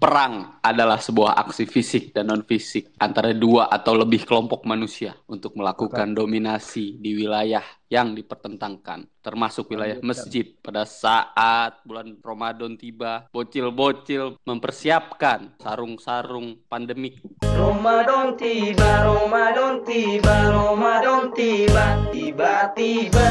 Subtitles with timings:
[0.00, 6.16] Perang adalah sebuah aksi fisik dan non-fisik antara dua atau lebih kelompok manusia untuk melakukan
[6.16, 7.60] dominasi di wilayah
[7.92, 10.48] yang dipertentangkan, termasuk wilayah masjid.
[10.64, 17.20] Pada saat bulan Ramadan tiba, bocil-bocil mempersiapkan sarung-sarung pandemik.
[17.44, 23.28] Ramadan tiba, Ramadan tiba, Ramadan tiba, tiba-tiba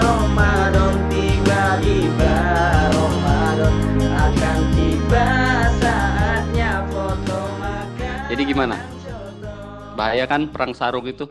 [0.00, 2.34] Ramadan tiba, tiba
[2.88, 5.75] Ramadan akan tiba.
[8.26, 8.74] Jadi gimana?
[9.94, 11.30] Bahaya kan perang sarung itu?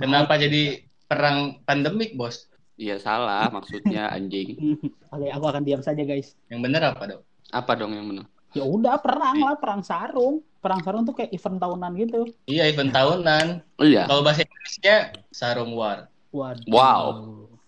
[0.00, 2.48] Kenapa jadi perang pandemik, Bos?
[2.80, 4.80] Iya salah maksudnya anjing.
[5.12, 6.32] Oke, aku akan diam saja guys.
[6.48, 7.20] Yang bener apa, Dok?
[7.52, 8.24] Apa dong yang benar?
[8.56, 10.40] Ya udah perang lah, perang sarung.
[10.64, 12.20] Perang sarung tuh kayak event tahunan gitu.
[12.48, 13.46] Iya, event tahunan.
[13.76, 14.08] Oh iya.
[14.08, 14.96] Kalau bahasa Inggrisnya
[15.28, 16.08] sarung war.
[16.32, 16.64] Waduh.
[16.72, 17.04] Wow.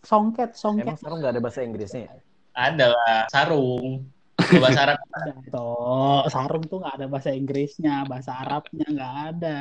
[0.00, 0.88] Songket, songket.
[0.88, 2.08] Emang sekarang nggak ada bahasa Inggrisnya?
[2.08, 2.16] ya?
[2.56, 4.08] Ada lah, sarung.
[4.62, 4.98] Bahasa Arab
[5.52, 6.26] toh.
[6.32, 9.58] Sarung tuh nggak ada bahasa Inggrisnya, bahasa Arabnya nggak ada.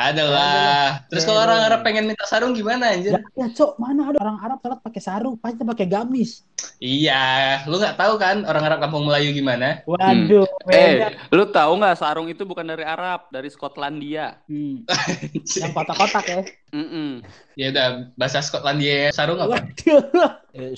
[0.00, 0.84] Ada lah.
[1.12, 3.12] Terus kalau orang Arab pengen minta sarung gimana anjir?
[3.12, 6.48] Ya, ya cok, mana ada orang Arab sholat pakai sarung, pasti pakai gamis.
[6.80, 7.20] Iya,
[7.68, 9.84] lu nggak tahu kan orang Arab kampung Melayu gimana?
[9.84, 11.08] Waduh, Eh, beda.
[11.28, 14.40] lu tahu nggak sarung itu bukan dari Arab, dari Skotlandia.
[14.48, 14.88] Hmm.
[15.60, 16.40] Yang kotak-kotak ya.
[16.72, 17.20] Mm-mm.
[17.58, 19.60] Ya udah, bahasa Skotlandia sarung apa?
[19.60, 20.32] Waduh.
[20.56, 20.72] Eh.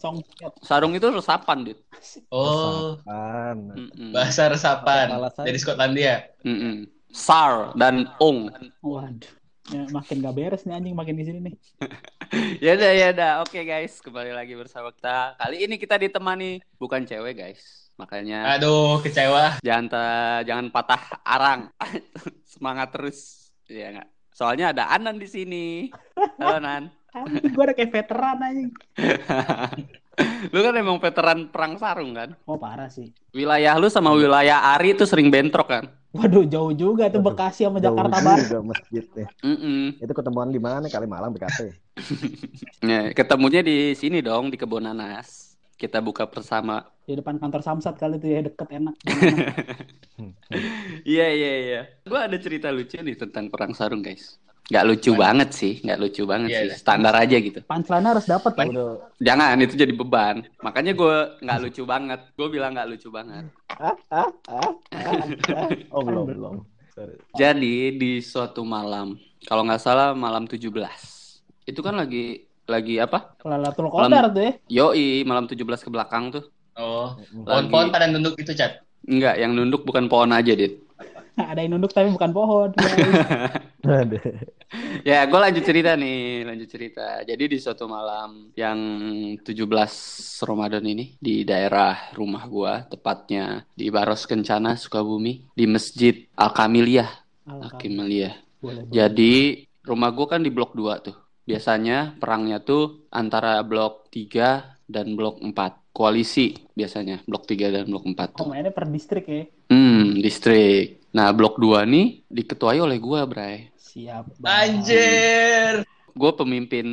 [0.00, 0.52] Songket.
[0.64, 1.78] Sarung itu resapan, Dit.
[2.32, 3.76] Oh, Kan.
[3.76, 4.10] Mm-mm.
[4.16, 5.12] bahasa resapan
[5.44, 6.32] dari Skotlandia.
[6.42, 6.88] Mm-mm.
[7.12, 8.48] Sar dan ong.
[8.80, 9.28] Waduh.
[9.70, 11.54] Ya, makin gak beres nih anjing makin di sini nih.
[12.64, 13.32] Ya udah ya udah.
[13.44, 15.36] Oke guys, kembali lagi bersama kita.
[15.36, 17.92] Kali ini kita ditemani bukan cewek guys.
[18.00, 19.60] Makanya Aduh, kecewa.
[19.60, 21.68] jangan ta- jangan patah arang.
[22.56, 23.52] Semangat terus.
[23.68, 24.08] Iya nggak?
[24.32, 25.92] Soalnya ada Anan di sini.
[26.40, 26.88] Halo Nan.
[27.12, 28.70] Anjing, gue udah kayak veteran anjing.
[30.48, 32.32] Lu kan emang veteran perang sarung kan?
[32.48, 33.12] Oh parah sih.
[33.36, 35.84] Wilayah lu sama wilayah Ari itu sering bentrok kan?
[36.12, 38.44] Waduh, jauh juga tuh Waduh, Bekasi sama Jauh Jakarta Barat.
[38.44, 39.26] juga masjidnya.
[39.40, 39.96] Mm-mm.
[39.96, 40.84] Itu ketemuan di mana?
[40.92, 41.60] Kali Malang BKT.
[42.84, 45.56] Nah, ketemunya di sini dong di kebun nanas.
[45.80, 46.84] Kita buka bersama.
[47.08, 48.94] Di depan kantor Samsat kali tuh ya deket enak.
[51.02, 51.80] Iya iya iya.
[52.06, 54.38] Gua ada cerita lucu nih tentang perang sarung guys.
[54.62, 56.68] Nggak lucu banget sih, nggak lucu banget Iya, sih.
[56.70, 56.76] iya.
[56.78, 57.58] Standar aja gitu.
[57.66, 58.70] Punchline harus dapat tuh.
[58.70, 58.92] Udah.
[59.18, 60.46] Jangan itu jadi beban.
[60.60, 62.20] Makanya gue nggak lucu banget.
[62.32, 63.50] Gue bilang nggak lucu banget.
[63.68, 65.68] Ah, ah, ah, ah, ah.
[65.90, 66.54] Oh belum belum.
[66.92, 67.16] Sorry.
[67.34, 70.68] Jadi di suatu malam, kalau nggak salah malam 17
[71.64, 73.34] itu kan lagi lagi apa?
[73.42, 74.52] Lalatul Qadar tuh ya.
[74.70, 76.44] Yoi, malam 17 ke belakang tuh.
[76.72, 78.80] Oh, Lagi- pohon-pohon pada nunduk itu, Cat.
[79.04, 80.80] Enggak, yang nunduk bukan pohon aja, Dit.
[81.36, 82.70] Ada yang nunduk tapi bukan pohon.
[85.04, 87.20] Ya, gue lanjut cerita nih, lanjut cerita.
[87.26, 88.78] Jadi di suatu malam yang
[89.42, 89.52] 17
[90.48, 97.10] Ramadan ini di daerah rumah gua, tepatnya di Baros Kencana, Sukabumi, di Masjid Al-Kamiliyah,
[97.44, 98.34] Al-Kamiliyah.
[98.62, 98.92] Boleh, boleh.
[98.94, 99.34] Jadi
[99.84, 101.16] rumah gua kan di blok 2 tuh.
[101.42, 105.82] Biasanya perangnya tuh antara blok 3 dan blok 4.
[105.92, 108.46] Koalisi biasanya blok 3 dan blok 4 Oh, tuh.
[108.48, 109.44] mainnya per distrik ya.
[109.68, 111.04] Hmm, distrik.
[111.12, 113.68] Nah, blok 2 nih diketuai oleh gua, Bray.
[113.92, 114.24] Siap.
[114.40, 115.84] Anjir.
[116.12, 116.86] Gue pemimpin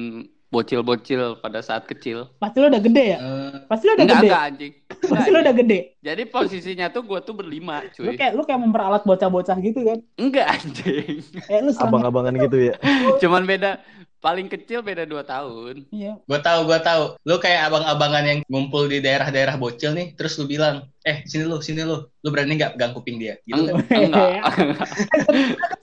[0.50, 2.28] bocil-bocil pada saat kecil.
[2.36, 3.18] Pasti lo udah gede ya?
[3.18, 4.28] Eh, Pasti lo udah Enggak, gede.
[4.28, 4.74] enggak anjing.
[5.08, 5.80] Pasti lo udah gede.
[6.02, 8.18] Jadi posisinya tuh gue tuh berlima, Lu cuy.
[8.18, 9.98] kayak lu kayak memperalat bocah-bocah gitu kan.
[10.18, 11.24] Enggak anjing.
[11.48, 12.76] Eh lu Abang-abangan gitu ya.
[13.22, 13.80] Cuman beda
[14.20, 15.88] paling kecil beda 2 tahun.
[15.90, 16.20] Iya.
[16.28, 17.04] Gua tahu, gua tahu.
[17.24, 21.64] Lu kayak abang-abangan yang ngumpul di daerah-daerah bocil nih, terus lu bilang, "Eh, sini lu,
[21.64, 22.04] sini lu.
[22.20, 23.80] Lu berani nggak pegang kuping dia?" Gitu kan.
[23.88, 24.44] Enggak.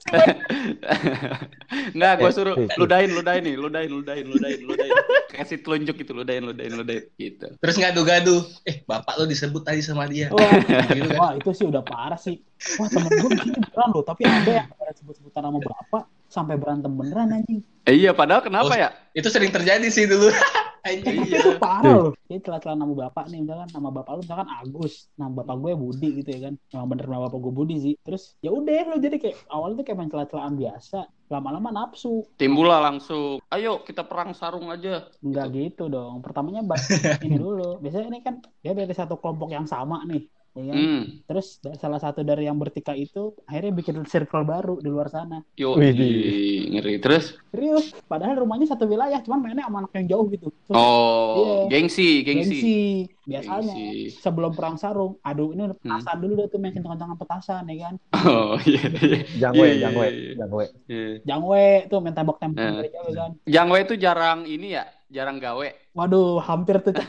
[1.97, 4.93] Enggak, gue suruh Eh, eh, ludahin, ludahin nih, ludahin, ludahin, ludahin, ludahin.
[5.33, 7.47] Kasih telunjuk gitu, ludahin, ludahin, ludahin gitu.
[7.59, 10.51] Terus ngadu-ngadu, "Eh, bapak lu disebut tadi sama dia." Wah,
[10.87, 11.17] Gitu kan.
[11.19, 12.39] wah itu sih udah parah sih.
[12.77, 14.67] Wah temen gue begini beneran loh, tapi ada yang
[14.97, 17.63] sebut-sebutan nama bapak sampai berantem beneran anjing.
[17.83, 18.77] Eh, iya, padahal kenapa Oh.
[18.77, 18.89] ya?
[19.11, 20.27] Itu sering terjadi sih dulu.
[20.83, 21.23] Anjing.
[21.23, 21.39] Iya.
[21.39, 22.11] Itu parah loh.
[22.27, 26.09] Dia celah-celah nama bapak nih, misalkan nama bapak lu misalkan Agus, nama bapak gue Budi
[26.15, 26.53] gitu ya kan.
[26.71, 27.93] Emang bener nama bapak gue Budi sih.
[27.99, 30.99] Terus ya udah lu jadi kayak awalnya tuh kayak main celah-celahan biasa.
[31.27, 32.23] Lama-lama nafsu.
[32.39, 35.11] Timbullah langsung, ayo kita perang sarung aja.
[35.19, 36.23] Enggak gitu dong.
[36.23, 36.87] Pertamanya bahas
[37.19, 37.83] ini dulu.
[37.83, 40.23] Biasanya ini kan dia dari satu kelompok yang sama nih.
[40.57, 40.75] Ya kan?
[40.75, 45.45] Hmm, Terus salah satu dari yang bertikai itu akhirnya bikin circle baru di luar sana.
[45.53, 46.73] Widih.
[46.73, 46.97] ngeri.
[46.97, 50.49] Terus, Serius, padahal rumahnya satu wilayah, cuman mainnya sama anak yang jauh gitu.
[50.65, 51.57] Terus oh, Iya.
[51.69, 52.57] gengsi, gengsi.
[52.57, 52.79] gengsi.
[53.27, 54.17] Biasanya Gengsi.
[54.17, 57.93] sebelum perang sarung, aduh ini petasan dulu deh tuh main kencang-kencangan petasan ya kan.
[58.23, 59.19] Oh, iya, iya.
[59.37, 60.33] Jangwe, Iya, iya, jangwe, iya.
[60.39, 60.65] jangwe.
[60.87, 61.07] Iya.
[61.21, 62.71] Jangwe tuh main tembak-tembak Eh.
[62.77, 63.31] dari jauh kan.
[63.45, 65.67] Jangwe itu jarang ini ya, jarang gawe.
[65.93, 66.95] Waduh, hampir tuh.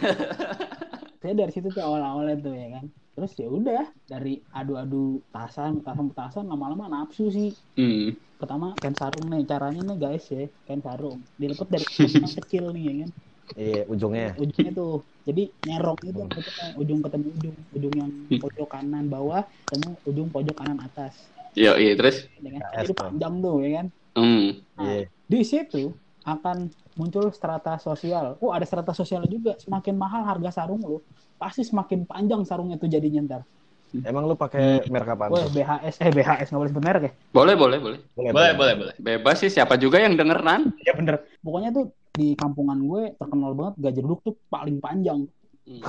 [1.19, 2.85] Saya dari situ tuh awal-awalnya tuh ya kan.
[3.19, 8.19] Terus ya udah dari adu-adu tasan tasan tasan lama-lama nafsu sih Hmm.
[8.41, 11.87] pertama kain sarung nih caranya nih guys ya kain sarung dilepet dari
[12.23, 13.11] yang kecil nih ya kan
[13.59, 14.29] Iya, ujungnya.
[14.43, 14.91] ujungnya tuh
[15.29, 18.39] jadi nyerong itu maksudnya ujung ketemu ujung ujung yang Hmm.
[18.43, 21.15] pojok kanan bawah ketemu ujung pojok kanan atas
[21.59, 22.17] Yo, iya terus.
[22.39, 22.63] kan?
[22.77, 22.95] Ya, tuh.
[23.01, 23.87] panjang tuh ya kan
[24.19, 24.63] Hmm.
[24.79, 25.11] Nah, Iya.
[25.33, 25.83] di situ
[26.27, 26.57] akan
[26.99, 28.27] muncul strata sosial.
[28.43, 29.53] Oh, ada strata sosial juga.
[29.65, 30.99] Semakin mahal harga sarung lu,
[31.39, 33.43] pasti semakin panjang sarungnya tuh jadinya ntar.
[34.05, 35.33] Emang lu pakai merek apaan?
[35.33, 35.57] Wah, tuh?
[35.57, 37.13] BHS, eh BHS nggak boleh sebut merek ya?
[37.33, 37.99] Boleh, boleh, boleh.
[38.13, 38.95] Boleh, boleh, boleh.
[39.01, 40.77] Bebas sih siapa juga yang denger nan.
[40.85, 41.25] Ya bener.
[41.41, 45.25] Pokoknya tuh di kampungan gue terkenal banget gajah duduk tuh paling panjang.
[45.65, 45.83] Hmm.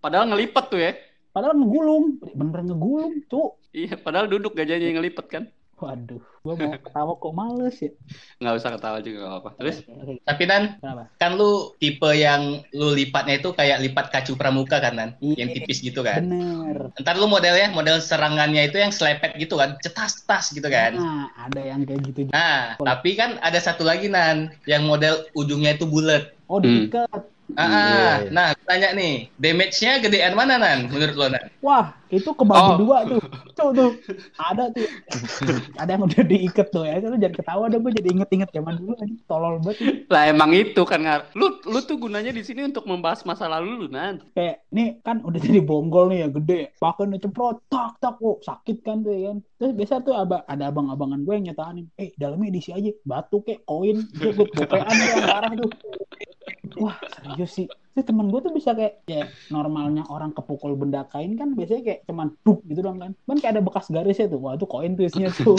[0.00, 0.92] Padahal ngelipet tuh ya.
[1.34, 3.58] Padahal ngegulung, bener ngegulung, cuk.
[3.74, 5.44] Iya, padahal duduk gajahnya yang ngelipet kan.
[5.74, 7.90] Waduh, gue mau ketawa kok males ya.
[8.38, 9.50] Nggak usah ketawa juga nggak apa-apa.
[9.58, 9.76] Terus?
[9.90, 10.14] Oke.
[10.22, 11.02] Tapi Nan, Kenapa?
[11.18, 15.10] kan lu tipe yang lu lipatnya itu kayak lipat kacu pramuka kan Nan?
[15.18, 15.44] Iya.
[15.44, 16.22] Yang tipis gitu kan?
[16.30, 16.94] Bener.
[16.94, 19.74] Ntar lu modelnya, model serangannya itu yang selepet gitu kan?
[19.82, 20.94] Cetas-cetas gitu kan?
[20.94, 22.38] Nah, ada yang kayak gitu juga.
[22.38, 26.38] Nah, tapi kan ada satu lagi Nan, yang model ujungnya itu bulat.
[26.46, 27.33] Oh, diikat.
[27.54, 28.14] Ah, Iya, iya.
[28.32, 30.88] nah, tanya nih, damage-nya gedean mana Nan?
[30.88, 31.44] Menurut lo Nan?
[31.60, 32.76] Wah, itu kebagi Oh.
[32.80, 33.20] dua tuh.
[33.52, 33.90] Tuh, tuh.
[34.40, 34.88] Ada tuh.
[35.80, 37.04] Ada yang udah diikat tuh ya.
[37.04, 39.14] Lu jangan ketawa deh, gue jadi inget-inget zaman dulu aja.
[39.28, 40.08] Tolol banget.
[40.08, 41.20] Lah emang itu kan Ngar.
[41.36, 44.24] Lu lu tuh gunanya di sini untuk membahas masa lalu lu nan.
[44.32, 46.60] Kayak, nih kan udah jadi bonggol nih ya, gede.
[46.80, 48.16] Pakai nih ceprot, tak, tak.
[48.24, 49.38] Oh, sakit kan tuh ya kan.
[49.60, 51.86] Terus biasa tuh ada, ada abang-abangan gue yang nyetanin.
[52.00, 52.88] Eh, dalamnya diisi aja.
[53.04, 54.00] Batu kek, koin.
[54.16, 55.68] Gue tuh yang parah tuh.
[56.80, 57.66] Wah, serius sih.
[57.94, 62.00] Terus temen gue tuh bisa kayak, ya normalnya orang kepukul benda kain kan biasanya kayak
[62.10, 63.10] cuman duk gitu doang kan.
[63.14, 64.42] Kan kayak ada bekas garisnya tuh.
[64.42, 65.54] Wah, itu koin tuh isinya tuh.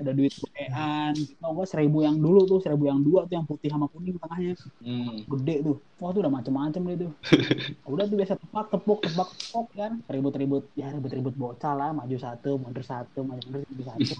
[0.00, 1.12] Ada duit gopean.
[1.36, 4.54] Tau gue seribu yang dulu tuh, seribu yang dua tuh yang putih sama kuning tengahnya
[4.84, 5.24] Hmm.
[5.24, 7.12] gede tuh wah tuh udah macem-macem deh tuh
[7.88, 12.60] udah tuh biasa tepak tepuk tebak tepuk kan ribut-ribut ya ribut-ribut bocah lah maju satu
[12.60, 14.12] mundur satu maju mundur satu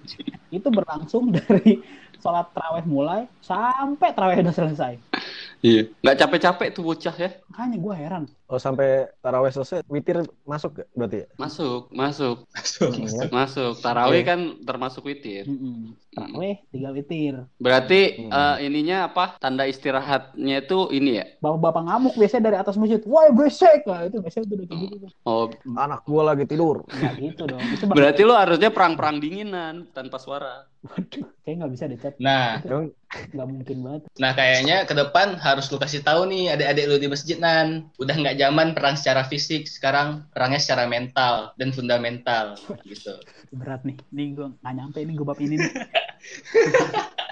[0.56, 1.82] itu berlangsung dari
[2.22, 4.94] sholat terawih mulai sampai terawih udah selesai
[5.64, 5.88] Iya.
[6.04, 7.30] Nggak capek-capek tuh bocah ya.
[7.48, 11.26] makanya gue heran Oh, sampai taraweh selesai, witir masuk gak berarti ya?
[11.34, 12.92] Masuk, masuk, Masuk.
[12.94, 13.26] Iya.
[13.34, 13.72] masuk.
[13.82, 15.44] Tarawih kan termasuk witir.
[15.44, 15.92] Mm-mm.
[16.16, 18.32] terawih tiga witir Berarti Hmm.
[18.32, 19.36] eh, ininya apa?
[19.36, 21.24] Tanda istirahatnya itu ini ya.
[21.36, 25.10] bapak-bapak ngamuk biasanya dari atas masjid wah berisik nah, itu biasanya udah kayak gitu tuh
[25.26, 25.44] Oh,
[25.76, 26.88] Anak gua lagi tidur.
[26.88, 30.64] nggak gitu dong itu berarti lu harusnya perang-perang dinginan tanpa suara.
[30.86, 32.58] Waduh kayak nggak bisa deh chat Nah,
[33.32, 34.02] nggak mungkin banget.
[34.18, 37.90] Nah kayaknya ke depan harus lu kasih tahu nih adik-adik lu di masjid Nan.
[38.02, 43.14] Udah nggak zaman perang secara fisik, sekarang perangnya secara mental dan fundamental gitu.
[43.54, 43.96] berat nih.
[44.10, 45.72] Nih gue nggak nyampe nih gue bab ini nih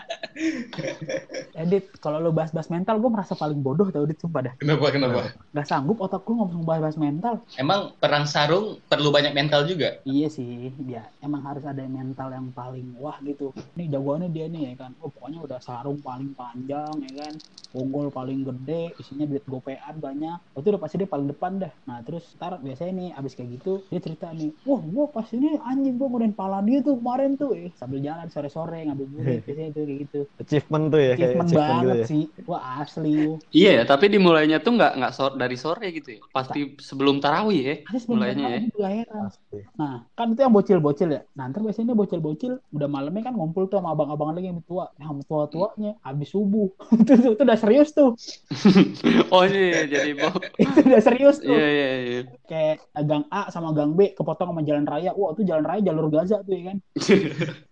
[1.55, 4.55] Edit kalau lo bahas-bahas mental gue merasa paling bodoh tau Dit sumpah dah.
[4.59, 5.21] Kenapa kenapa?
[5.55, 7.45] Gak sanggup otak gue ngomong bahas-bahas mental.
[7.55, 10.03] Emang perang sarung perlu banyak mental juga?
[10.03, 13.55] Iya sih ya emang harus ada mental yang paling wah gitu.
[13.79, 14.93] Nih jagoannya dia nih ya kan.
[15.01, 17.35] Oh pokoknya udah sarung paling panjang ya kan.
[17.75, 20.39] Bonggol paling gede Isinya duit gopean banyak.
[20.55, 21.73] Oh, Itu udah pasti dia paling depan dah.
[21.91, 25.59] Nah terus ntar biasanya nih abis kayak gitu Dia cerita nih Wah gue pas ini
[25.59, 27.71] anjing gue ngodain pala dia tuh kemarin tuh eh.
[27.75, 31.79] Sambil jalan sore-sore ngambil duit Biasanya tuh kayak gitu achievement tuh ya, kayak Achievement achievement
[31.79, 32.07] banget gitu ya.
[32.11, 33.09] sih Wah asli
[33.57, 36.21] Iya, ya, tapi dimulainya tuh nggak nggak sor- dari sore gitu ya.
[36.37, 36.59] Pasti
[36.89, 37.75] sebelum tarawih ya.
[37.87, 38.59] Pasti sebelum Mulainya ya.
[38.59, 39.23] tarawih heran.
[39.29, 39.57] Pasti.
[39.81, 41.21] Nah, kan itu yang bocil-bocil ya.
[41.37, 44.85] Nah, ntar biasanya bocil-bocil udah malamnya kan ngumpul tuh sama abang-abang lagi yang tua.
[45.01, 46.67] Yang tua-tuanya habis subuh.
[47.03, 48.11] itu, itu, itu udah serius tuh.
[49.35, 51.61] Oh iya, jadi bo- itu udah serius tuh.
[51.61, 52.21] Iya iya iya.
[52.49, 52.77] Kayak
[53.09, 55.11] gang A sama gang B kepotong sama jalan raya.
[55.19, 56.77] Wah, itu jalan raya jalur Gaza tuh ya kan.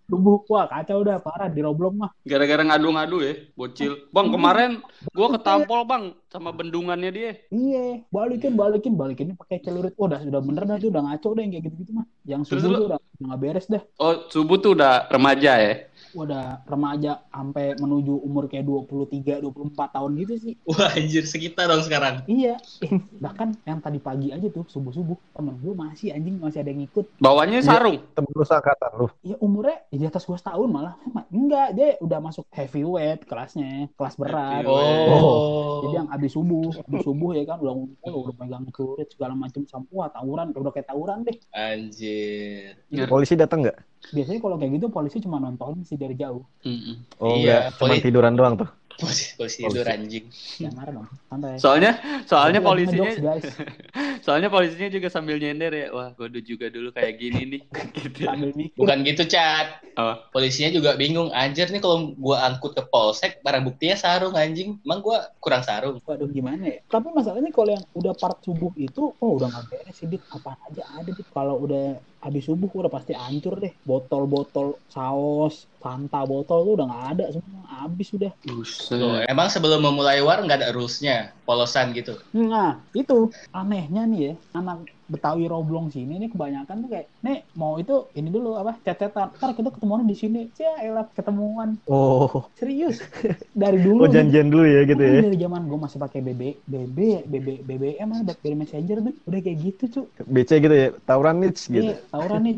[0.07, 0.43] Subuh.
[0.51, 2.11] Wah, kacau udah parah di Roblong mah.
[2.27, 4.07] Gara-gara ngadu-ngadu ya, bocil.
[4.11, 4.83] Bang, kemarin
[5.15, 7.31] gua ketampol, Bang, sama bendungannya dia.
[7.49, 9.95] Iya, balikin, balikin, balikin pakai celurit.
[9.95, 12.05] Oh, udah sudah bener dah tuh udah ngaco deh yang kayak gitu-gitu mah.
[12.27, 13.83] Yang subuh tuh udah udah nggak beres dah.
[13.99, 15.73] Oh, subuh tuh udah remaja ya.
[16.13, 20.53] Udah remaja sampai menuju umur kayak 23, 24 tahun gitu sih.
[20.69, 22.21] Wah anjir sekitar dong sekarang.
[22.29, 26.69] Iya, eh, bahkan yang tadi pagi aja tuh subuh-subuh temen gue masih anjing masih ada
[26.69, 27.05] yang ngikut.
[27.17, 27.99] Bawahnya sarung.
[28.13, 29.07] Temen lu seangkatan lu.
[29.25, 30.95] Ya umurnya ya di atas gue setahun malah.
[31.09, 34.63] Ma- Enggak, dia udah masuk heavyweight kelasnya, kelas berat.
[34.69, 35.81] Oh.
[35.83, 39.65] Jadi yang abis subuh, abis subuh ya kan udah ngumpul, udah pegang kurit segala macam
[39.65, 41.35] sampah, tawuran, udah kayak tawuran deh.
[41.51, 42.77] Anjir.
[42.93, 43.09] Iya.
[43.09, 43.77] Polisi datang nggak?
[44.11, 46.43] Biasanya kalau kayak gitu polisi cuma nonton sih dari jauh.
[46.67, 46.95] Mm-mm.
[47.23, 48.69] Oh Iya, enggak, cuma poli- tiduran doang tuh.
[48.93, 50.25] Polisi, polisi tidur anjing.
[50.61, 51.57] Jangan marah dong, santai.
[51.57, 51.91] Soalnya
[52.29, 53.45] soalnya Lagi polisinya guys.
[54.25, 55.87] Soalnya polisinya juga sambil nyender ya.
[55.91, 57.61] Wah, gue juga dulu kayak gini nih.
[57.99, 58.23] gitu.
[58.55, 58.79] Mikir.
[58.79, 59.83] Bukan gitu, Cat.
[59.99, 60.31] Apa?
[60.31, 61.27] Polisinya juga bingung.
[61.35, 64.79] Anjir nih kalau gua angkut ke polsek, barang buktinya sarung anjing.
[64.87, 65.99] Emang gua kurang sarung.
[66.07, 66.79] Waduh gimana ya?
[66.87, 70.23] Tapi masalahnya kalau yang udah part subuh itu, oh udah nggak beres sih, Dit.
[70.31, 71.27] Apa aja ada, Dit.
[71.27, 73.75] Kalau udah habis subuh udah pasti hancur deh.
[73.83, 77.61] Botol-botol saus, Fanta botol tuh udah nggak ada semua.
[77.83, 78.31] Habis udah.
[78.39, 79.27] Tuh, Buset.
[79.27, 82.15] emang sebelum memulai war nggak ada rules-nya, polosan gitu.
[82.31, 87.75] Nah, itu anehnya nih ya, anak Betawi Roblong sini nih kebanyakan tuh kayak, nih mau
[87.75, 93.03] itu ini dulu apa, cecetan, ntar kita ketemuan di sini, ya elah ketemuan, Oh, serius,
[93.51, 94.07] dari dulu.
[94.07, 95.21] oh janjian dulu ya gitu ya.
[95.23, 99.57] Dari zaman gue masih pakai BB, BB, BB, BBM ada dari Messenger tuh, udah kayak
[99.59, 100.05] gitu cuy.
[100.23, 101.91] BC gitu ya, tawuran niche gitu.
[101.91, 102.55] Iya, tawuran nih,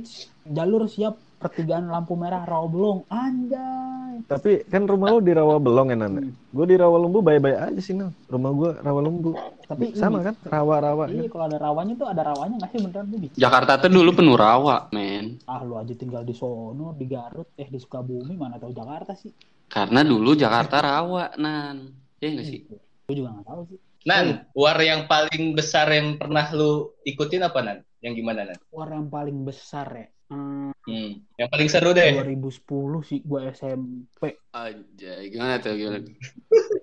[0.50, 4.24] jalur siap pertigaan lampu merah Roblong, anjay.
[4.26, 6.24] Tapi kan rumah lu di Rawabelong ya Nanda.
[6.24, 6.34] Hmm.
[6.50, 8.16] Gue di Rawalumbu baik-baik aja sih Nan.
[8.32, 9.32] Rumah gue Rawalumbu.
[9.66, 10.36] Tapi Sama ini, kan?
[10.46, 11.32] Rawa-rawa Iya, kan.
[11.34, 13.18] kalau ada rawanya tuh ada rawanya nggak sih beneran tuh?
[13.34, 15.42] Jakarta tuh dulu penuh rawa, men.
[15.50, 19.34] Ah lu aja tinggal di sono, di Garut, eh di Sukabumi, mana tahu Jakarta sih?
[19.66, 21.90] Karena dulu Jakarta rawa, Nan.
[22.22, 22.60] Iya nggak sih?
[23.10, 23.80] Gue juga nggak tahu sih.
[24.06, 27.78] Nan, war yang paling besar yang pernah lu ikutin apa Nan?
[28.06, 28.58] Yang gimana Nan?
[28.70, 30.08] War yang paling besar ya.
[30.26, 31.18] Hmm, Hmm.
[31.38, 32.14] Yang paling seru deh.
[32.14, 34.38] 2010 sih gue SMP.
[34.54, 36.06] Aja, gimana tuh gimana?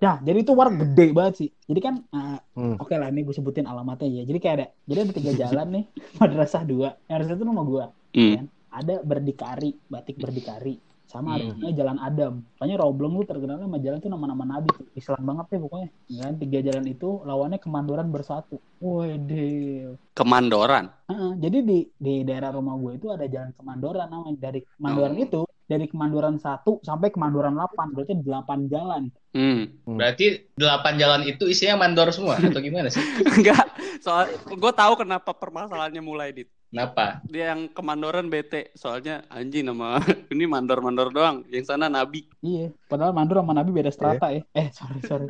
[0.02, 1.48] Nah, jadi itu war gede banget sih.
[1.70, 2.78] Jadi kan, ah, Hmm.
[2.82, 4.22] oke lah ini gue sebutin alamatnya ya.
[4.26, 5.84] Jadi kayak ada, jadi ada tiga jalan nih,
[6.18, 6.98] madrasah dua.
[7.06, 7.84] Yang harusnya itu rumah gue.
[8.18, 8.34] Hmm.
[8.72, 10.74] Ada berdikari, batik berdikari.
[11.12, 11.60] Sama Hmm.
[11.76, 12.40] Jalan Adam.
[12.56, 14.88] Pokoknya Roblong tuh terkenal sama jalan tuh nama-nama nabi tuh.
[14.96, 15.88] Islam banget deh pokoknya.
[16.08, 18.56] Kan tiga jalan itu lawannya kemanduran bersatu.
[18.80, 20.00] Waduh.
[20.16, 20.88] Kemandoran.
[21.06, 24.38] Heeh, jadi di di daerah rumah gue itu ada jalan Kemandoran namanya.
[24.40, 25.20] Dari Kemandoran Oh.
[25.20, 27.92] itu dari Kemandoran 1 sampai Kemandoran 8.
[27.92, 29.02] Berarti 8 jalan.
[29.32, 29.68] Hmm.
[29.84, 33.00] Berarti delapan jalan itu isinya mandor semua atau gimana sih?
[33.36, 33.68] Enggak,
[34.00, 36.48] soal gue tahu kenapa permasalahannya mulai dit.
[36.72, 37.20] Kenapa?
[37.28, 40.00] Dia yang kemandoran bete, soalnya anjing nama
[40.32, 41.44] ini mandor-mandor doang.
[41.52, 42.24] Yang sana nabi.
[42.40, 44.40] Iya, padahal Mandor sama Nabi beda strata ya.
[44.56, 45.28] Eh, sorry, sorry.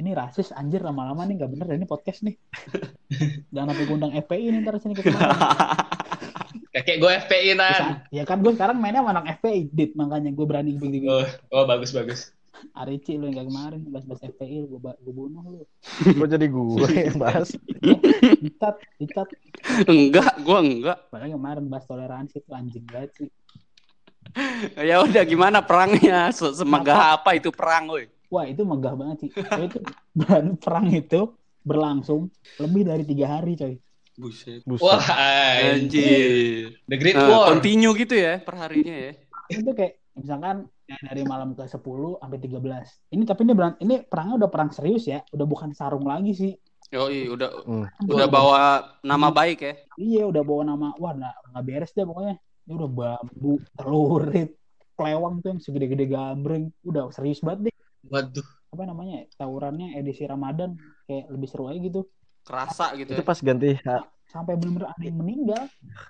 [0.00, 2.40] Ini rasis anjir lama-lama nih nggak bener ini podcast nih.
[3.52, 5.36] Jangan sampai gundang FPI nih ntar sini ke ke mana.
[6.74, 8.08] Kakek gue FPI Nan.
[8.08, 11.04] Ya kan gue sekarang mainnya sama anak FPI, dit makanya gue berani begini.
[11.04, 12.32] Oh, oh bagus bagus.
[12.72, 15.60] Arici lu yang kayak kemarin bahas-bahas FPI gue gue bunuh lu.
[16.04, 17.48] Kok jadi gue yang bahas?
[18.38, 19.28] Dicat, dicat.
[19.88, 20.98] enggak, gue enggak.
[21.08, 23.28] Padahal kemarin bahas toleransi itu anjing banget sih.
[24.78, 26.28] Ya udah gimana perangnya?
[26.30, 28.08] Se- Semegah apa itu perang, woi?
[28.28, 29.30] Wah itu megah banget sih.
[29.32, 29.78] Coy, itu
[30.16, 31.20] dan perang itu
[31.62, 33.74] berlangsung lebih dari tiga hari coy.
[34.12, 34.60] Buset.
[34.64, 34.84] Buset.
[34.84, 35.88] Wah, anjing.
[35.88, 36.64] Anjir.
[36.84, 37.44] The Great Nah, War.
[37.52, 39.12] continue gitu ya perharinya ya.
[39.48, 42.86] Itu kayak misalkan ya, dari malam ke 10 sampai 13.
[43.08, 46.52] Ini tapi ini beran- ini perangnya udah perang serius ya, udah bukan sarung lagi sih.
[46.92, 47.88] Yoi, udah Hmm.
[48.04, 48.60] udah bawa
[49.00, 49.74] nama baik ya.
[49.96, 52.36] Iya udah bawa nama, wah nggak beres deh pokoknya.
[52.68, 54.50] Ini udah bambu, telurit,
[54.92, 57.74] kelewang tuh yang segede-gede gambreng, udah serius banget deh.
[58.12, 58.44] Waduh.
[58.72, 59.24] Apa namanya?
[59.40, 60.76] Tawurannya edisi Ramadan
[61.08, 62.04] kayak lebih seru aja gitu.
[62.44, 63.26] Kerasa gitu Itu ya.
[63.26, 63.78] pas ganti
[64.32, 65.62] Sampai bener-bener ada yang meninggal.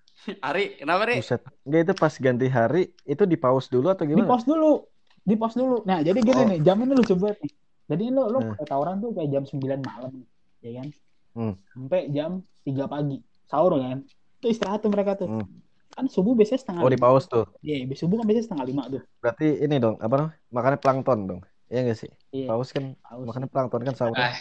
[0.46, 1.18] Ari, kenapa, Ri?
[1.18, 1.42] Buset.
[1.66, 4.30] Enggak itu pas ganti hari itu di pause dulu atau Di gimana?
[4.30, 4.86] pos dulu.
[5.20, 5.82] Di pos dulu.
[5.82, 6.46] Nah, jadi gini Oh.
[6.46, 7.52] nih, jam ini lucu banget nih.
[7.90, 8.54] Jadi lu lu Nah.
[8.54, 10.12] pakai tawuran tuh kayak jam 9 malam,
[10.60, 10.88] ya kan?
[11.34, 11.54] Hmm.
[11.68, 12.30] Sampai jam
[12.62, 13.18] 3 pagi.
[13.44, 14.06] Sahur kan.
[14.38, 15.26] Itu istirahat tuh mereka tuh.
[15.28, 15.46] Hmm.
[15.92, 17.44] Kan subuh biasanya setengah Oh di pause tuh.
[17.60, 19.02] Iya, biasanya subuh kan biasanya setengah lima tuh.
[19.18, 20.34] Berarti ini dong, apa namanya?
[20.48, 21.40] Makannya plankton dong.
[21.68, 22.10] Iya enggak sih?
[22.30, 22.46] Iya.
[22.48, 23.24] Pause kan Haus.
[23.24, 24.16] makannya plankton kan sahur.
[24.16, 24.32] Ah,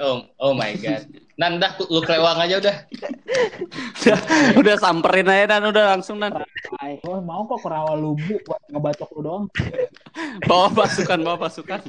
[0.00, 1.02] oh, oh my god.
[1.34, 2.76] Nan dah lu kelewang aja udah.
[4.00, 4.18] Udah,
[4.60, 6.32] udah samperin aja dan udah langsung dan
[7.06, 9.44] oh, mau kok ke rawa lubu buat ngebacok lu doang.
[10.48, 11.80] bawa pasukan, bawa pasukan.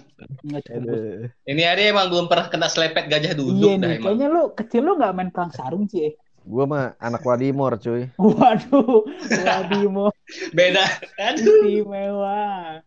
[1.46, 4.18] Ini hari emang belum pernah kena selepet gajah Iya duduk dah nih, emang.
[4.18, 6.12] kayaknya lu kecil lu nggak main perang sarung sih.
[6.12, 6.14] Eh.
[6.42, 8.10] Gua mah anak Wadimor cuy.
[8.18, 9.06] Waduh,
[9.46, 10.10] Wadimo
[10.58, 10.82] Beda.
[11.22, 11.70] Aduh.
[11.70, 12.82] istimewa.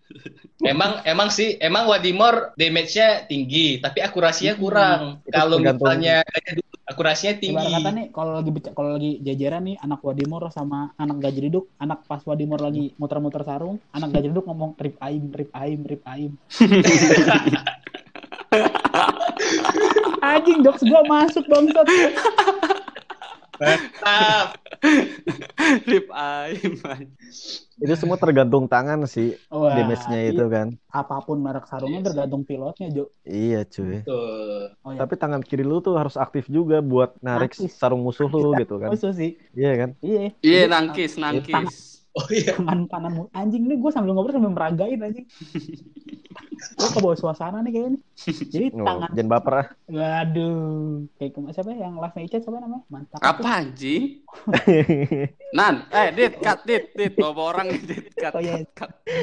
[0.59, 5.23] Emang emang sih emang Wadimor damage-nya tinggi, tapi akurasinya kurang.
[5.23, 7.57] Itu Kalau misalnya gajah duduk, akurasinya tinggi.
[7.57, 12.05] Ibarat kata nih, kalau lagi kalau lagi jajaran nih anak Wadimor sama anak Gajriduk, anak
[12.05, 16.37] pas Wadimor lagi muter-muter sarung, anak Gajriduk ngomong rip aim, rip aim, rip aim.
[20.25, 21.87] Anjing jokes gua masuk bangsat.
[23.61, 24.49] Mantap.
[25.90, 26.06] Rip.
[27.75, 30.75] Itu semua tergantung tangan sih Wah, damage-nya itu kan.
[30.94, 33.11] apa pun merek sarungnya tergantung pilotnya, Jo.
[33.26, 34.02] Iya cuy.
[34.06, 37.75] Oh ya, Tapi tangan kiri lu tuh harus aktif juga buat narik Aktif.
[37.75, 38.94] sarung musuh lu gitu kan.
[38.94, 39.38] musuh sih.
[39.54, 39.90] Iya kan?
[40.02, 40.34] Iya.
[40.42, 41.94] Iya, nangkis, nangkis.
[42.14, 42.54] Oh iya.
[42.54, 45.26] tangan kananmu anjing nih gue sambil ngobrol sambil meragain anjing
[46.75, 47.99] Gue ke bawah suasana nih kayaknya.
[48.50, 49.66] Jadi Oh, tangan, jangan baper ah.
[49.87, 52.83] waduh, kayak kema- siapa ya yang live Icat siapa namanya?
[52.90, 53.21] Mantap.
[53.23, 54.25] Apa anjing?
[55.59, 58.59] Nan, eh dit, cut dit, dit, bawa orang nih, dit, cut, Oh, iya.
[58.75, 59.18] cut, cut.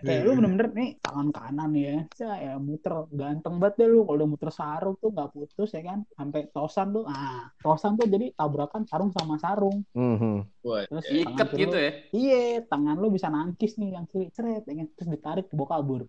[0.00, 4.16] Kayak lu bener-bener nih tangan kanan ya, saya ya muter ganteng banget deh lu kalau
[4.22, 8.32] udah muter sarung tuh nggak putus ya kan, sampai tosan tuh, ah tosan tuh jadi
[8.32, 10.34] tabrakan sarung sama sarung, Mhm.
[10.46, 10.55] Wah,
[10.90, 11.90] terus Iket tangan kiri gitu ya.
[12.10, 14.86] Iya, tangan lu bisa nangkis nih yang kiri ceret, ya kan?
[14.98, 16.02] terus ditarik dibawa kabur.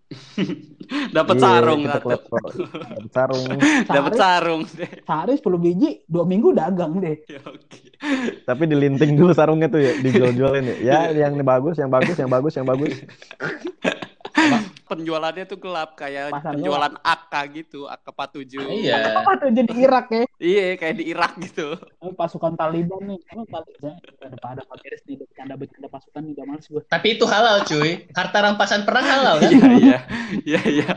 [1.16, 1.80] Dapat Iya, sarung.
[1.84, 2.18] Dapat
[3.14, 3.46] sarung.
[3.96, 7.16] Dapat sarung sehari 10 biji, dua minggu dagang deh.
[7.28, 7.92] Ya, Oke.
[8.46, 10.76] Tapi dilinting dulu sarungnya tuh ya, dijual-jualin ya.
[11.12, 12.94] Ya, yang bagus, yang bagus, yang bagus, yang bagus.
[14.88, 18.64] Penjualannya tuh gelap kayak Pasar penjualan AK gitu, AK 47.
[18.88, 19.20] Iya.
[19.20, 20.24] Apa tuh jadi Irak ya?
[20.40, 21.76] Iya, kayak di Irak gitu.
[22.00, 23.20] Oh, pasukan Taliban nih.
[23.36, 24.00] Oh, Taliban.
[24.24, 26.82] Ada pada beres nih, bercanda-bercanda pasukan nih, gak males gue.
[26.88, 28.08] Tapi itu halal cuy.
[28.16, 29.50] Harta rampasan perang halal kan?
[29.52, 29.98] Iya, iya.
[30.42, 30.90] Iya, iya.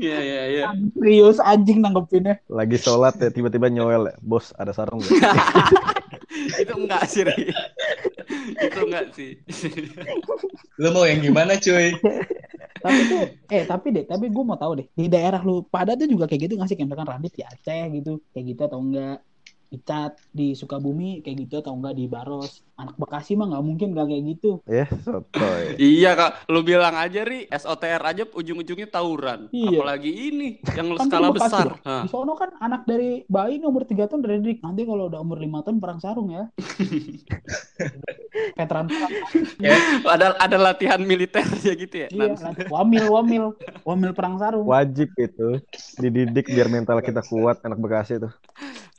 [0.00, 0.64] Iya, iya, iya.
[0.96, 2.40] Serius anjing nanggepinnya.
[2.48, 4.14] Lagi sholat ya, tiba-tiba nyowel ya.
[4.24, 5.12] Bos, ada sarung nggak?
[6.62, 7.22] Itu enggak sih.
[8.56, 9.30] Itu enggak sih.
[10.78, 11.92] Lu mau yang gimana cuy?
[12.80, 13.22] Tapi tuh,
[13.52, 16.48] eh tapi deh, tapi gue mau tahu deh, di daerah lu pada tuh juga kayak
[16.48, 16.76] gitu nggak sih?
[16.76, 19.18] Kayak misalkan Radit di Aceh gitu, kayak gitu atau enggak?
[19.70, 22.66] Icat di Sukabumi kayak gitu atau enggak di Baros?
[22.74, 24.50] Anak Bekasi mah nggak mungkin gak kayak gitu.
[24.66, 25.78] Ya, sotoy.
[25.94, 26.50] Iya, Kak.
[26.50, 29.46] Lu bilang aja, Ri, SOTR aja ujung-ujungnya tawuran.
[29.54, 29.78] Iya.
[29.78, 31.68] Apalagi ini yang Kan skala Bekasi besar.
[32.02, 34.58] Di sono kan anak dari bayi umur 3 tahun dari dik.
[34.64, 36.50] Nanti kalau udah umur 5 tahun perang sarung ya.
[38.70, 39.10] Veteran perang.
[40.14, 42.08] Ada ada latihan militernya gitu ya.
[42.14, 42.38] Iya,
[42.70, 43.44] wamil, wamil,
[43.82, 44.62] wamil perang sarung.
[44.62, 45.58] Wajib itu.
[45.98, 48.30] Dididik biar mental kita kuat, anak Bekasi tuh.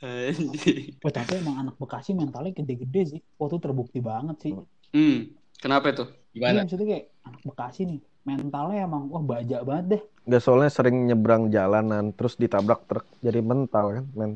[0.04, 1.00] Anjing.
[1.00, 3.20] Wah, tapi emang anak Bekasi mentalnya gede-gede sih.
[3.40, 4.52] Waktu terbukti banget sih.
[4.92, 5.32] Hmm.
[5.56, 6.04] Kenapa itu?
[6.36, 6.58] Iya, Gimana?
[6.68, 8.00] maksudnya kayak anak Bekasi nih.
[8.22, 10.02] Mentalnya emang wah bajak banget deh.
[10.28, 13.08] Nggak soalnya sering nyebrang jalanan, terus ditabrak truk.
[13.24, 14.04] Jadi mental kan.
[14.14, 14.30] Men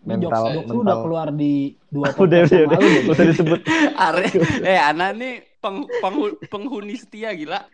[0.00, 0.98] mental, jokes, lu udah mental.
[1.02, 1.52] keluar di
[1.88, 2.78] dua Udah, udah, udah.
[2.78, 3.02] lalu deh.
[3.02, 3.60] Nggak usah disebut.
[4.06, 4.24] Are,
[4.62, 7.66] eh Ana nih peng, penghu- penghuni setia gila.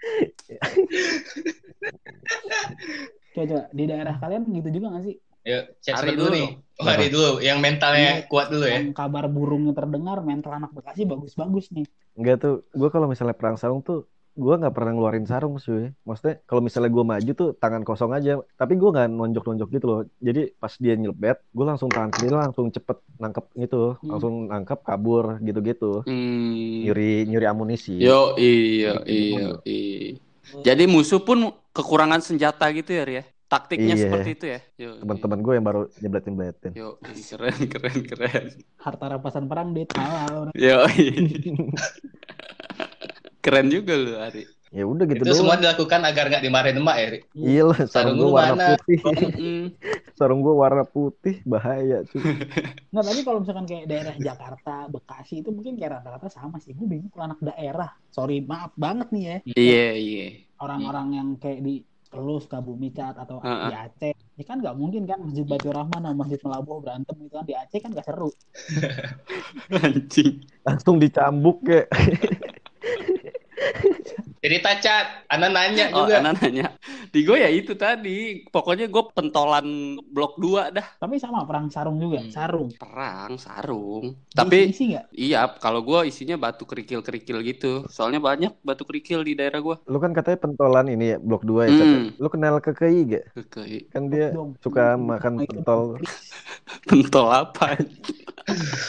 [3.35, 5.17] Coba, coba di daerah kalian gitu juga gak sih?
[5.45, 6.49] Yuk, chat Hari dulu dulu nih.
[6.81, 7.31] Oh, hari dulu.
[7.39, 8.27] Yang mentalnya Iya.
[8.27, 8.81] kuat dulu ya.
[8.81, 11.85] Yang kabar burungnya terdengar, mental anak Bekasi bagus-bagus nih.
[12.17, 15.95] Enggak tuh, gue kalau misalnya perang sarung tuh, gue nggak pernah ngeluarin sarung sih.
[16.03, 20.01] Maksudnya kalau misalnya gue maju tuh tangan kosong aja, tapi gue nggak nonjok-nonjok gitu loh.
[20.19, 24.11] Jadi pas dia nyelebet, gue langsung tangan kiri langsung cepet nangkep gitu, Hmm.
[24.11, 26.03] langsung nangkep kabur gitu-gitu.
[26.03, 26.83] Hmm.
[26.83, 27.95] Nyuri nyuri amunisi.
[27.97, 30.19] Yo iya iya iya.
[30.61, 33.25] Jadi musuh pun kekurangan senjata gitu ya, ya.
[33.45, 34.03] Taktiknya Iya.
[34.03, 34.61] seperti itu ya.
[34.75, 34.91] Yo.
[34.99, 36.73] Teman-teman gue yang baru nyeblet-nyebletin.
[36.75, 38.45] Yo, ih, keren keren keren.
[38.83, 39.87] Harta rampasan perang, dit.
[39.95, 40.51] Halal.
[40.59, 40.83] Yo.
[43.45, 44.49] keren juga lu, Ari.
[44.75, 45.63] Ya udah gitu Itu semua doang.
[45.63, 47.07] dilakukan agar nggak dimarahin emak ya.
[47.15, 47.21] Ri?
[47.39, 48.67] Iya lah, sarung Sarung gue lu warna mana?
[48.75, 48.99] putih.
[50.19, 52.23] Sarung gue warna putih, bahaya cuy.
[52.91, 56.75] Nggak, tapi kalau misalkan kayak daerah Jakarta, Bekasi, itu mungkin kayak rata-rata sama sih.
[56.75, 57.95] Gue bingung kalau anak daerah.
[58.11, 59.37] Sorry, maaf banget nih ya.
[59.55, 60.27] Iya iya.
[60.59, 63.71] Orang-orang yang kayak di Lu, Sukabumi, Cat, atau Heeh.
[63.71, 64.15] di Aceh.
[64.39, 67.47] Ya kan nggak mungkin kan Masjid Batu Rahman sama Masjid Melabuh berantem gitu kan.
[67.47, 68.31] Di Aceh kan nggak seru.
[69.71, 70.43] Anjing.
[70.67, 71.91] Langsung dicambuk kayak.
[74.45, 76.21] Jadi tacat, Ana nanya Oh, juga.
[76.21, 76.77] Ana nanya.
[77.09, 78.45] Di gue ya itu tadi.
[78.45, 79.65] Pokoknya gue pentolan
[80.05, 80.85] blok 2 dah.
[81.01, 82.21] Tapi sama perang sarung juga.
[82.21, 82.29] Hmm.
[82.29, 82.69] Sarung.
[82.77, 84.13] Perang, sarung.
[84.29, 85.17] Tapi isi nggak?
[85.17, 87.89] iya, kalau gue isinya batu kerikil-kerikil gitu.
[87.89, 89.81] Soalnya banyak batu kerikil di daerah gue.
[89.89, 91.87] Lu kan katanya pentolan ini ya, blok 2 ya, Cat?
[91.89, 92.07] Hmm.
[92.21, 93.25] Lu kenal KKI gak?
[93.41, 93.65] Oke.
[93.89, 94.61] Kan dia Dong.
[94.61, 95.97] suka makan pentol.
[96.89, 97.77] Pentol apa?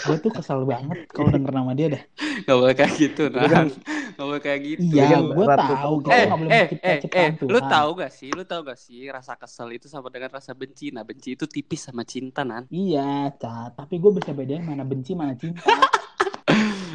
[0.03, 2.03] Gue tuh kesel banget kalau denger nama dia dah.
[2.43, 4.13] Gak boleh kayak gitu, Itu kan- nah.
[4.15, 4.95] Gak boleh kayak gitu.
[4.95, 5.93] Iya, kan gue tahu.
[6.01, 9.37] Kita eh, boleh eh, eh, eh, lu tahu gak sih, lu tahu gak sih rasa
[9.37, 10.89] kesel itu sama dengan rasa benci.
[10.89, 12.65] Nah, benci itu tipis sama cinta, nan.
[12.73, 13.77] Iya, Cat.
[13.77, 15.61] Tapi gue bisa bedain mana benci, mana cinta.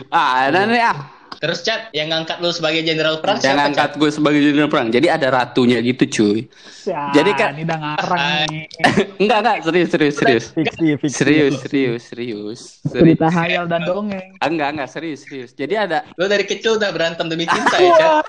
[0.08, 0.96] Ah, nah nih ah,
[1.40, 4.00] Terus chat yang ngangkat lu sebagai jenderal perang yang siapa angkat chat?
[4.00, 4.92] gue sebagai jenderal perang.
[4.92, 6.40] Jadi ada ratunya gitu, cuy.
[6.84, 8.20] Ya, Jadi kan- ini udah ngarang
[8.52, 8.64] nih.
[9.24, 10.44] Enggak, enggak, serius, serius, serius.
[10.52, 11.16] Fiksi, fiksi.
[11.16, 12.60] Serius, serius, serius.
[12.84, 13.16] Serius.
[13.16, 14.36] Cerita hayal dan dongeng.
[14.36, 15.56] Ah, Enggak, enggak, serius, serius.
[15.56, 18.24] Jadi ada Lu dari kecil udah berantem demi cinta ya chat?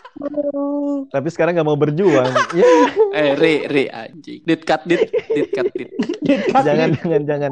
[1.11, 2.31] Tapi sekarang nggak mau berjuang.
[2.55, 2.63] ya,
[3.19, 4.39] eh re re anjing.
[4.47, 5.89] Dit cut dit, dit cut dit.
[6.55, 7.51] jangan, jangan, jangan,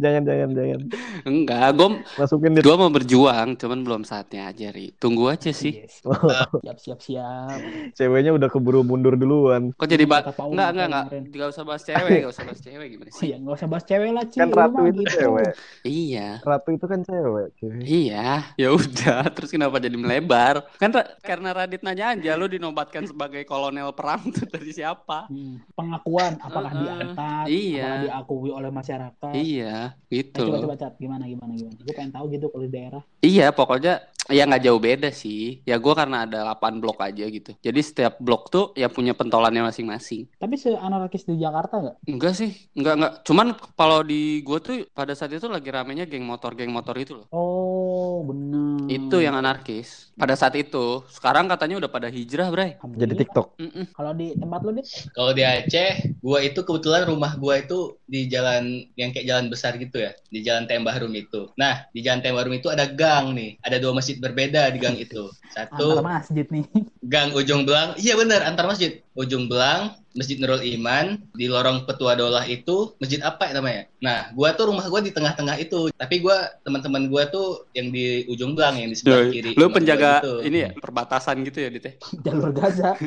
[0.00, 0.80] jangan, jangan, jangan.
[1.28, 4.69] Enggak, gue Masukin di gue mau berjuang, cuman belum saatnya aja.
[4.70, 4.94] Cherry.
[4.96, 5.82] Tunggu aja sih.
[5.82, 5.98] Yes.
[6.62, 7.58] Siap siap siap.
[7.92, 9.74] Ceweknya udah keburu mundur duluan.
[9.74, 11.04] Kok jadi ba Kata Paul Enggak, enggak, enggak.
[11.26, 13.26] Enggak usah bahas cewek, enggak usah bahas cewek gimana Oh sih?
[13.26, 14.38] ya nggak usah bahas cewek lah Ci.
[14.38, 15.14] Kan ratu itu gitu.
[15.18, 15.50] cewek.
[15.82, 16.28] Iya.
[16.40, 17.46] Ratu itu kan cewek.
[17.52, 17.70] cuy.
[17.82, 19.20] Iya, ya udah.
[19.34, 20.54] Terus kenapa jadi melebar?
[20.78, 25.26] Kan Ra- karena Radit nanya aja lu dinobatkan sebagai kolonel perang tuh dari siapa?
[25.26, 26.82] Hmm, Pengakuan apakah Heeh.
[26.86, 27.82] diangkat, Iya.
[27.82, 29.32] apakah diakui oleh masyarakat.
[29.34, 29.74] Iya,
[30.06, 30.62] Eh, gitu coba loh.
[30.62, 31.74] coba cat gimana gimana gimana.
[31.76, 33.02] Gue pengen tahu gitu kalau di daerah.
[33.20, 33.94] Iya, pokoknya
[34.28, 35.64] ya nggak jauh beda sih.
[35.64, 37.56] Ya gua karena ada 8 blok aja gitu.
[37.62, 40.28] Jadi setiap blok tuh ya punya pentolannya masing-masing.
[40.36, 41.96] Tapi seanarkis di Jakarta nggak?
[42.10, 43.12] Enggak sih, enggak enggak.
[43.24, 43.46] Cuman
[43.78, 47.26] kalau di gua tuh pada saat itu lagi ramenya geng motor, geng motor itu loh.
[47.30, 48.90] Oh benar.
[48.90, 50.10] Itu yang anarkis.
[50.18, 52.76] Pada saat itu, sekarang katanya udah pada hijrah, Bray.
[52.76, 53.56] Jadi TikTok.
[53.56, 53.84] Mm-mm.
[53.96, 54.84] Kalau di tempat lu dit?
[55.16, 59.78] Kalau di Aceh, gua itu kebetulan rumah gua itu di jalan yang kayak jalan besar
[59.78, 61.46] gitu ya, di Jalan Tembahrum itu.
[61.54, 65.30] Nah, di Jalan Tembahrum itu ada gang nih, ada dua masjid berbeda di gang itu.
[65.54, 66.64] Satu Antar masjid nih.
[67.04, 69.02] gang Ujung Belang, iya bener antar masjid.
[69.14, 73.82] Ujung Belang, Masjid Nurul Iman, di lorong Petua Dolah itu masjid apa ya namanya?
[74.02, 78.26] Nah, gua tuh rumah gua di tengah-tengah itu, tapi gua teman-teman gua tuh yang di
[78.26, 79.52] Ujung Belang yang di sebelah Doi, kiri.
[79.54, 80.34] Lu penjaga gitu.
[80.46, 81.92] ini ya, perbatasan gitu ya, Dit ya?
[82.26, 82.98] Jalur Gaza.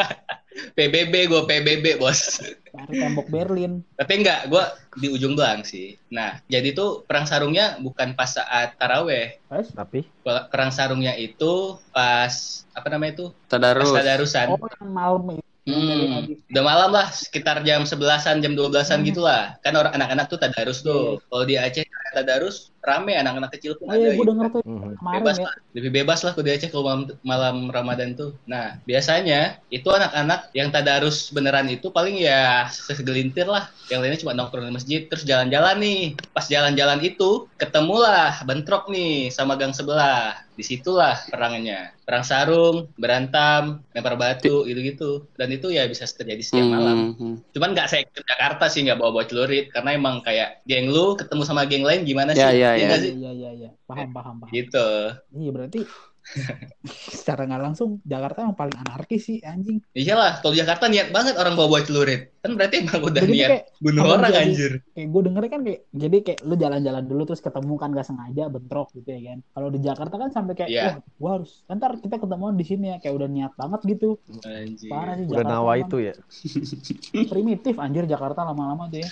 [0.76, 2.40] PBB gua PBB bos.
[2.70, 3.72] Baru tembok Berlin.
[3.94, 5.98] Tapi enggak, gua di ujung doang sih.
[6.08, 9.38] Nah, jadi tuh perang sarungnya bukan pas saat taraweh.
[9.48, 12.32] Tapi Perang sarungnya itu pas
[12.70, 13.26] apa namanya itu?
[13.46, 13.90] Pas Tadarus.
[13.90, 14.46] tadarusan.
[14.50, 15.44] Oh yang malam itu.
[15.60, 19.06] Hmm, udah malam lah, sekitar jam 11-an, jam 12-an Hmm.
[19.06, 19.54] gitu lah.
[19.60, 21.20] Kan orang anak-anak tuh tadarus tuh.
[21.20, 24.16] Kalau di Aceh tadarus rame anak-anak kecil pun Oh iya, ada.
[24.16, 24.30] gue gitu.
[24.32, 24.96] denger tuh mhm.
[24.96, 25.44] kemarin Bebas ya.
[25.44, 28.30] lah, lebih bebas lah di Aceh kalau malam, malam Ramadan tuh.
[28.48, 33.68] Nah, biasanya itu anak-anak yang tadarus beneran itu paling ya segelintir lah.
[33.92, 36.02] Yang lainnya cuma nongkrong di masjid, terus jalan-jalan nih.
[36.32, 40.40] Pas jalan-jalan itu, ketemulah bentrok nih sama gang sebelah.
[40.54, 41.96] Di situlah perangnya.
[42.04, 45.24] Perang sarung, berantam, lempar batu, gitu-gitu.
[45.34, 47.16] Dan itu ya bisa terjadi setiap malam.
[47.16, 47.34] Hmm, hmm.
[47.56, 49.72] Cuman nggak saya ke Jakarta sih, nggak bawa-bawa celurit.
[49.72, 52.40] Karena emang kayak geng lu ketemu sama geng lain gimana sih?
[52.40, 52.96] Ya, ya, Iya ya.
[52.98, 53.12] sih?
[53.14, 53.70] Iya iya iya.
[53.84, 54.50] Paham paham paham.
[54.50, 54.86] Gitu.
[55.32, 55.80] Iya berarti
[57.10, 59.80] secara nggak langsung Jakarta yang paling anarkis sih anjing.
[59.90, 62.30] Iyalah, kalau Jakarta niat banget orang bawa-bawa celurit.
[62.40, 64.72] Kan berarti emang udah Jadi niat kayak bunuh orang jadi- anjir.
[64.90, 68.44] kayak gue dengernya kan kayak jadi kayak lu jalan-jalan dulu terus ketemu kan gak sengaja
[68.46, 69.38] bentrok gitu ya kan.
[69.50, 70.84] Kalau di Jakarta kan sampai kayak Iya.
[70.84, 74.08] wah gua harus ntar kita ketemuan di sini ya kayak udah niat banget gitu.
[74.42, 74.88] Anjir.
[74.88, 75.52] Parah sih udah Jakarta.
[75.52, 75.82] nawa emang.
[75.82, 76.14] itu ya.
[77.32, 79.08] Primitif anjir Jakarta lama-lama tuh ya.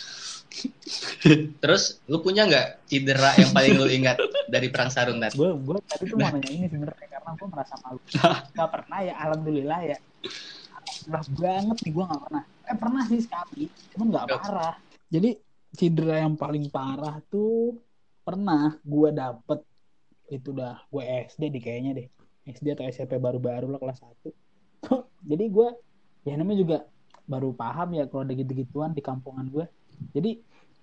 [1.62, 4.16] Terus lu punya nggak cedera yang paling lu ingat
[4.48, 5.36] dari perang sarung Nat?
[5.36, 8.00] Gue gue tadi tuh mau nanya ini sebenarnya karena gue merasa malu.
[8.56, 9.98] Gak pernah ya alhamdulillah ya.
[11.08, 12.42] Alhamdulillah banget nih gue gak pernah.
[12.68, 13.64] Eh pernah sih sekali,
[13.96, 14.38] cuman gak Yuk.
[14.40, 14.74] parah.
[15.08, 15.30] Jadi
[15.76, 17.76] cedera yang paling parah tuh
[18.24, 19.60] pernah gue dapet
[20.28, 22.06] itu udah gue SD deh kayaknya deh
[22.48, 24.28] SD atau SMP baru-baru lah kelas 1
[25.32, 25.68] jadi gue
[26.28, 26.78] ya namanya juga
[27.24, 29.64] baru paham ya kalau ada gitu-gituan di kampungan gue
[30.14, 30.30] jadi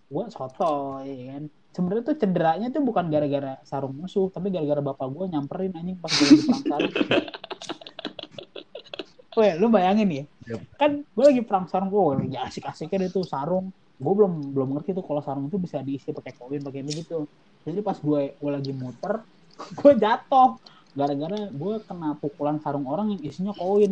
[0.06, 5.08] gue soto ya kan sebenarnya tuh cederanya tuh bukan gara-gara sarung musuh tapi gara-gara bapak
[5.12, 6.93] gue nyamperin anjing pas gue perang sarung
[9.36, 10.62] Weh, lu bayangin ya, Yep.
[10.80, 13.67] kan gue lagi perang sarung gue lagi asik-asiknya itu sarung,
[13.99, 17.28] gue belum belum ngerti tuh kalau sarung itu bisa diisi pakai koin pakai ini gitu.
[17.67, 19.28] Jadi pas gue gue lagi muter,
[19.84, 20.56] gue jatuh
[20.95, 23.91] gara-gara gue kena pukulan sarung orang yang isinya koin.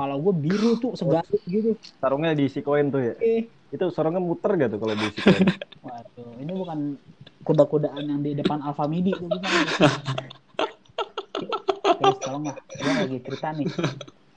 [0.00, 1.76] Kalau gue biru tuh segaris gitu.
[2.00, 3.14] Sarungnya diisi koin tuh ya.
[3.20, 5.46] Eh, Itu sarungnya muter gak tuh kalau diisi koin?
[5.86, 6.78] waduh, ini bukan
[7.46, 9.50] kuda-kudaan yang di depan Alfa Midi tuh bukan.
[12.00, 13.66] Terus tolong lah, gue lagi cerita nih.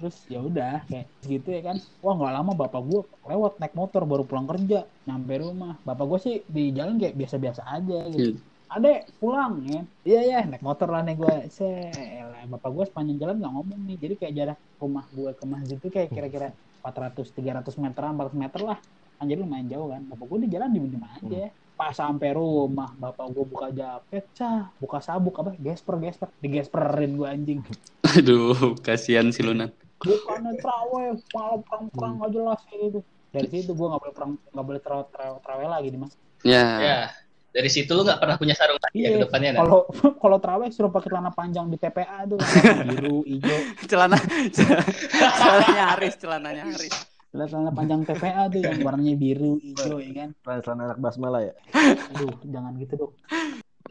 [0.04, 1.78] Terus ya udah kayak gitu ya kan.
[2.04, 5.80] Wah nggak lama bapak gue lewat naik motor baru pulang kerja nyampe rumah.
[5.88, 8.38] Bapak gue sih di jalan kayak biasa-biasa aja gitu.
[8.68, 9.82] Adek pulang ya.
[10.04, 11.36] Iya ya naik motor lah nih gue.
[11.50, 13.98] Selah bapak gue sepanjang jalan nggak ngomong nih.
[13.98, 16.48] Jadi kayak jarak rumah gue ke masjid itu kayak kira-kira
[16.84, 18.80] 400 300 meter 400 meter lah.
[19.24, 20.04] Anjir lumayan jauh kan.
[20.06, 21.48] Bapak gue di jalan diem aja.
[21.74, 25.58] Pas sampai rumah bapak gue buka jaket, cah, buka sabuk apa?
[25.58, 27.60] Gesper gesper, digesperin gue anjing.
[28.20, 29.72] Aduh, kasihan si Lunan.
[29.98, 33.00] bukannya traweh malam perang perang gak jelas kayak gitu
[33.32, 36.12] dari situ gue nggak boleh perang nggak boleh traweh traweh traweh lagi di mas
[36.44, 36.64] Ya.
[36.84, 37.00] Ya,
[37.50, 39.60] dari situ lu nggak pernah punya sarung lagi ya iya ke depannya Nat?
[39.64, 39.80] kalau
[40.28, 42.36] kalau traweh suruh pakai celana panjang di TPA tuh
[42.92, 44.20] biru hijau Celana
[44.52, 46.94] celananya Haris, celananya Haris.
[47.34, 50.30] Celana celana panjang TPA tuh yang warnanya biru hijau ya kan
[50.62, 51.54] Celana anak basmala ya.
[52.14, 53.14] aduh jangan gitu dong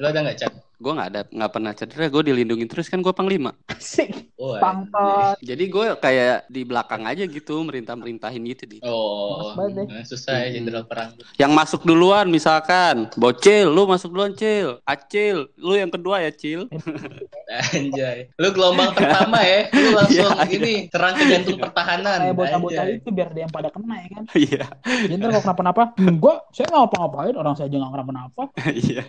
[0.01, 0.53] Lu ada nggak, Cak?
[0.83, 2.11] Gue nggak ada nggak pernah cedera.
[2.11, 3.55] Gue dilindungi terus kan gue panglima.
[3.71, 4.35] Asik.
[4.35, 5.39] Oh, Pangkat.
[5.39, 8.83] Jadi gue kayak di belakang aja gitu merintah merintahin gitu di.
[8.83, 10.55] Oh, nah, susah ya Hmm.
[10.59, 11.15] jenderal perang.
[11.39, 16.67] Yang masuk duluan misalkan, bocil, lu masuk duluan cil, acil, lu yang kedua ya cil.
[17.79, 18.35] Anjay.
[18.43, 19.71] Lu gelombang pertama ya.
[19.71, 20.57] Lu langsung Iya, iya.
[20.59, 22.19] ini serang ke jantung pertahanan.
[22.27, 24.23] Kayak bocah-bocah itu biar dia yang pada kena ya kan.
[24.35, 24.65] Iya,
[25.07, 28.43] Jadi ntar kalau kenapa-napa, enggak, saya nggak ngapa-ngapain, orang saya aja nggak kenapa-napa.
[28.91, 29.03] iya,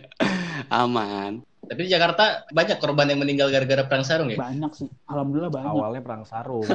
[0.69, 1.41] aman.
[1.63, 4.35] Tapi di Jakarta banyak korban yang meninggal gara-gara perang sarung ya?
[4.35, 5.71] Banyak sih, alhamdulillah banyak.
[5.71, 6.67] Awalnya perang sarung.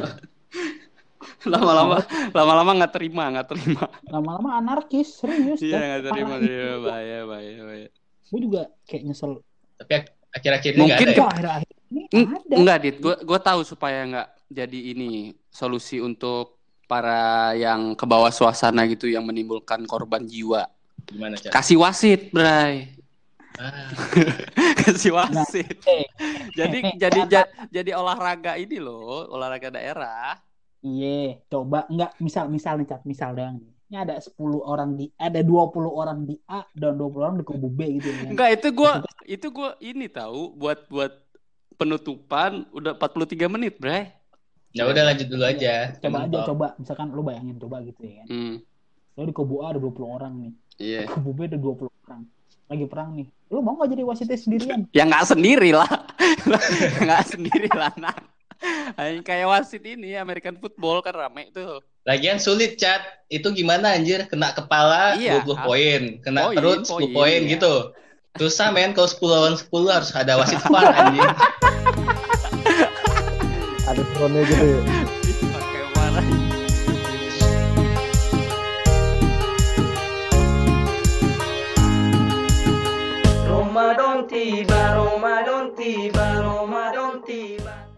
[1.45, 2.03] Lama-lama,
[2.35, 3.85] lama-lama nggak terima, nggak terima.
[4.11, 5.59] Lama-lama anarkis, serius.
[5.63, 7.89] Iya nggak terima, dia bahaya, bahaya, bahaya.
[8.29, 9.43] Gue juga kayak nyesel.
[9.79, 11.27] Tapi ak- akhir-akhir ini nggak Mungkin ada ya?
[11.29, 12.55] Akhir-akhir ini ada.
[12.59, 12.97] Enggak, Dit.
[12.99, 15.11] Gue gue tahu supaya nggak jadi ini
[15.49, 20.67] solusi untuk para yang ke bawah suasana gitu yang menimbulkan korban jiwa.
[21.07, 21.53] Gimana, Cak?
[21.55, 22.98] Kasih wasit, Bray.
[23.61, 23.91] Ah,
[24.79, 25.83] Kasih wasit.
[25.85, 26.07] Eh,
[26.55, 30.39] Jadi eh, jadi kata- ja- jadi olahraga ini loh, olahraga daerah.
[30.79, 33.73] Iya, coba enggak misal misal nih Cat, misal doang nih.
[33.89, 37.67] Ini ada 10 orang di ada 20 orang di A dan 20 orang di kubu
[37.67, 38.31] B gitu ya.
[38.31, 38.93] Enggak, itu gua
[39.27, 41.13] itu gua ini tahu buat buat
[41.75, 44.15] penutupan udah 43 menit, Bray.
[44.71, 45.97] ya udah lanjut dulu aja.
[45.99, 48.27] Coba aja coba, misalkan lu bayangin coba gitu ya kan.
[48.29, 48.55] Hmm.
[49.17, 50.53] Lu di kubu A ada 20 orang nih.
[50.79, 51.01] Iya.
[51.03, 52.23] Di kubu B ada 20 orang.
[52.69, 53.27] Lagi perang nih.
[53.49, 54.81] Lu mau gak jadi wasitnya sendirian?
[54.93, 55.89] Ya nggak sendiri lah.
[57.05, 58.13] nggak sendiri lah, nah.
[59.25, 61.81] Kayak wasit ini American football kan rame tuh.
[62.05, 63.01] Lagian sulit, Chat.
[63.31, 64.27] Itu gimana anjir?
[64.27, 65.41] Kena kepala Iya.
[65.47, 67.53] 20 poin, kena Poin, perut 10 poin, poin iya.
[67.57, 67.75] gitu.
[68.37, 71.31] Susah men kalau 10 lawan 10 harus ada wasit VAR anjir.
[73.89, 74.81] Ada gitu ya.
[75.55, 76.48] Pakai marah.
[84.31, 84.78] Ramadan